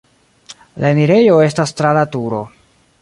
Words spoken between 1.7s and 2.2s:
tra la